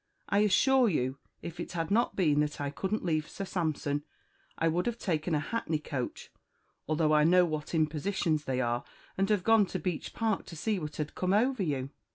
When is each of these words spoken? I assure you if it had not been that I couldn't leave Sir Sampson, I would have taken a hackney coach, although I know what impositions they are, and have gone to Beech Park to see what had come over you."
I 0.29 0.39
assure 0.39 0.89
you 0.89 1.19
if 1.43 1.59
it 1.59 1.73
had 1.73 1.91
not 1.91 2.15
been 2.15 2.39
that 2.39 2.59
I 2.59 2.71
couldn't 2.71 3.05
leave 3.05 3.29
Sir 3.29 3.45
Sampson, 3.45 4.03
I 4.57 4.67
would 4.67 4.87
have 4.87 4.97
taken 4.97 5.35
a 5.35 5.39
hackney 5.39 5.77
coach, 5.77 6.31
although 6.87 7.13
I 7.13 7.23
know 7.23 7.45
what 7.45 7.75
impositions 7.75 8.45
they 8.45 8.59
are, 8.61 8.83
and 9.15 9.29
have 9.29 9.43
gone 9.43 9.67
to 9.67 9.77
Beech 9.77 10.15
Park 10.15 10.47
to 10.47 10.55
see 10.55 10.79
what 10.79 10.95
had 10.95 11.13
come 11.13 11.33
over 11.35 11.61
you." 11.61 11.91